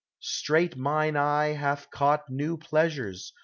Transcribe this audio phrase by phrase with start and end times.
[0.23, 3.33] Straight mine eye hath caught new pleasures.